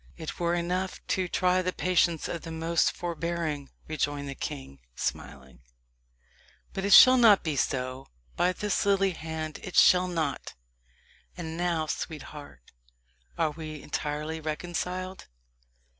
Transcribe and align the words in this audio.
"It 0.17 0.39
were 0.39 0.55
enough 0.55 0.99
to 1.09 1.27
try 1.27 1.61
the 1.61 1.71
patience 1.71 2.27
of 2.27 2.41
the 2.41 2.49
most 2.49 2.91
forbearing," 2.91 3.69
rejoined 3.87 4.27
the 4.27 4.33
king, 4.33 4.79
smiling 4.95 5.59
"but 6.73 6.83
it 6.83 6.93
shall 6.93 7.17
not 7.17 7.43
be 7.43 7.55
so 7.55 8.07
by 8.35 8.51
this 8.51 8.83
lily 8.83 9.11
hand 9.11 9.59
it 9.61 9.75
shall 9.75 10.07
not! 10.07 10.55
And 11.37 11.55
now, 11.55 11.85
sweetheart, 11.85 12.63
are 13.37 13.51
we 13.51 13.83
entirely 13.83 14.39
reconciled? 14.41 15.27